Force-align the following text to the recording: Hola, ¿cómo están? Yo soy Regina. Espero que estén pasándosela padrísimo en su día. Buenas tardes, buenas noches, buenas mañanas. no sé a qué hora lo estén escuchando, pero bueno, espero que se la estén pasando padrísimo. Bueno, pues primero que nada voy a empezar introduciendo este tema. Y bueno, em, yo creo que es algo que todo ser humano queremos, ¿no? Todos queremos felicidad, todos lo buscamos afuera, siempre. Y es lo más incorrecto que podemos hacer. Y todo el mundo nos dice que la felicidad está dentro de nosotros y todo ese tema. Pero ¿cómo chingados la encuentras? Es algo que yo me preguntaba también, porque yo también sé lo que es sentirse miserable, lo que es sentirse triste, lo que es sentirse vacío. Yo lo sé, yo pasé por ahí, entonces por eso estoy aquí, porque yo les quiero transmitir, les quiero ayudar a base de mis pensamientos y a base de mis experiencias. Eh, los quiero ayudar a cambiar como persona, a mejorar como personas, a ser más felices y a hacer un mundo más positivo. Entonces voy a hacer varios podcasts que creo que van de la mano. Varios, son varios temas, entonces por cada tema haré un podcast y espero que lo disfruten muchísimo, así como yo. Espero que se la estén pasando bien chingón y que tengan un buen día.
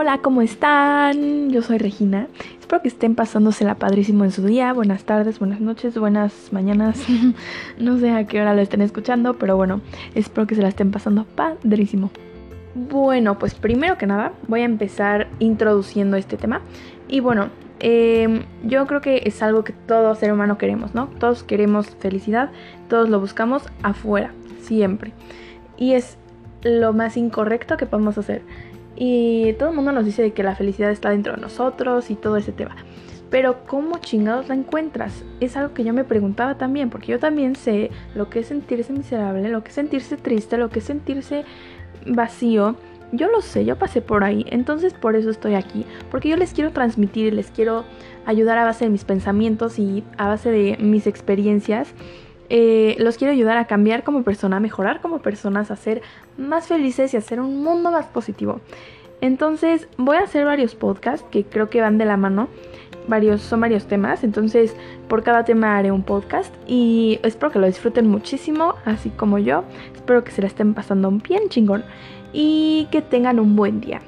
Hola, 0.00 0.18
¿cómo 0.18 0.42
están? 0.42 1.50
Yo 1.50 1.60
soy 1.60 1.76
Regina. 1.78 2.28
Espero 2.60 2.82
que 2.82 2.86
estén 2.86 3.16
pasándosela 3.16 3.74
padrísimo 3.74 4.22
en 4.22 4.30
su 4.30 4.46
día. 4.46 4.72
Buenas 4.72 5.02
tardes, 5.02 5.40
buenas 5.40 5.60
noches, 5.60 5.98
buenas 5.98 6.52
mañanas. 6.52 7.04
no 7.80 7.98
sé 7.98 8.12
a 8.12 8.24
qué 8.24 8.40
hora 8.40 8.54
lo 8.54 8.60
estén 8.60 8.80
escuchando, 8.80 9.34
pero 9.34 9.56
bueno, 9.56 9.80
espero 10.14 10.46
que 10.46 10.54
se 10.54 10.62
la 10.62 10.68
estén 10.68 10.92
pasando 10.92 11.24
padrísimo. 11.24 12.12
Bueno, 12.76 13.40
pues 13.40 13.56
primero 13.56 13.98
que 13.98 14.06
nada 14.06 14.34
voy 14.46 14.60
a 14.60 14.66
empezar 14.66 15.26
introduciendo 15.40 16.16
este 16.16 16.36
tema. 16.36 16.60
Y 17.08 17.18
bueno, 17.18 17.48
em, 17.80 18.44
yo 18.62 18.86
creo 18.86 19.00
que 19.00 19.22
es 19.24 19.42
algo 19.42 19.64
que 19.64 19.72
todo 19.72 20.14
ser 20.14 20.32
humano 20.32 20.58
queremos, 20.58 20.94
¿no? 20.94 21.08
Todos 21.18 21.42
queremos 21.42 21.88
felicidad, 21.98 22.52
todos 22.88 23.08
lo 23.08 23.18
buscamos 23.18 23.64
afuera, 23.82 24.30
siempre. 24.60 25.12
Y 25.76 25.94
es 25.94 26.18
lo 26.62 26.92
más 26.92 27.16
incorrecto 27.16 27.76
que 27.76 27.86
podemos 27.86 28.16
hacer. 28.16 28.42
Y 29.00 29.52
todo 29.54 29.68
el 29.68 29.76
mundo 29.76 29.92
nos 29.92 30.04
dice 30.04 30.32
que 30.32 30.42
la 30.42 30.56
felicidad 30.56 30.90
está 30.90 31.10
dentro 31.10 31.34
de 31.34 31.40
nosotros 31.40 32.10
y 32.10 32.16
todo 32.16 32.36
ese 32.36 32.50
tema. 32.50 32.74
Pero 33.30 33.64
¿cómo 33.66 33.98
chingados 33.98 34.48
la 34.48 34.54
encuentras? 34.54 35.22
Es 35.38 35.56
algo 35.56 35.72
que 35.72 35.84
yo 35.84 35.92
me 35.92 36.02
preguntaba 36.02 36.56
también, 36.56 36.90
porque 36.90 37.12
yo 37.12 37.18
también 37.20 37.54
sé 37.54 37.90
lo 38.14 38.28
que 38.28 38.40
es 38.40 38.46
sentirse 38.46 38.92
miserable, 38.92 39.48
lo 39.50 39.62
que 39.62 39.68
es 39.68 39.74
sentirse 39.74 40.16
triste, 40.16 40.56
lo 40.56 40.70
que 40.70 40.80
es 40.80 40.86
sentirse 40.86 41.44
vacío. 42.06 42.74
Yo 43.12 43.28
lo 43.30 43.40
sé, 43.40 43.64
yo 43.64 43.76
pasé 43.76 44.02
por 44.02 44.24
ahí, 44.24 44.44
entonces 44.48 44.94
por 44.94 45.14
eso 45.14 45.30
estoy 45.30 45.54
aquí, 45.54 45.86
porque 46.10 46.28
yo 46.28 46.36
les 46.36 46.52
quiero 46.52 46.72
transmitir, 46.72 47.32
les 47.32 47.50
quiero 47.50 47.84
ayudar 48.26 48.58
a 48.58 48.64
base 48.64 48.84
de 48.84 48.90
mis 48.90 49.04
pensamientos 49.04 49.78
y 49.78 50.04
a 50.18 50.28
base 50.28 50.50
de 50.50 50.76
mis 50.78 51.06
experiencias. 51.06 51.94
Eh, 52.50 52.96
los 52.98 53.18
quiero 53.18 53.32
ayudar 53.32 53.56
a 53.58 53.66
cambiar 53.66 54.04
como 54.04 54.22
persona, 54.22 54.56
a 54.56 54.60
mejorar 54.60 55.00
como 55.00 55.20
personas, 55.20 55.70
a 55.70 55.76
ser 55.76 56.02
más 56.36 56.66
felices 56.66 57.12
y 57.12 57.16
a 57.16 57.20
hacer 57.20 57.40
un 57.40 57.62
mundo 57.62 57.90
más 57.90 58.06
positivo. 58.06 58.60
Entonces 59.20 59.88
voy 59.96 60.16
a 60.16 60.22
hacer 60.22 60.44
varios 60.44 60.74
podcasts 60.74 61.26
que 61.30 61.44
creo 61.44 61.68
que 61.70 61.80
van 61.80 61.98
de 61.98 62.04
la 62.04 62.16
mano. 62.16 62.48
Varios, 63.08 63.40
son 63.40 63.60
varios 63.60 63.86
temas, 63.86 64.22
entonces 64.22 64.76
por 65.08 65.22
cada 65.22 65.44
tema 65.44 65.78
haré 65.78 65.90
un 65.90 66.02
podcast 66.02 66.54
y 66.66 67.18
espero 67.22 67.50
que 67.50 67.58
lo 67.58 67.66
disfruten 67.66 68.06
muchísimo, 68.06 68.74
así 68.84 69.08
como 69.08 69.38
yo. 69.38 69.64
Espero 69.94 70.24
que 70.24 70.30
se 70.30 70.42
la 70.42 70.48
estén 70.48 70.74
pasando 70.74 71.10
bien 71.10 71.48
chingón 71.48 71.84
y 72.34 72.86
que 72.90 73.00
tengan 73.00 73.40
un 73.40 73.56
buen 73.56 73.80
día. 73.80 74.02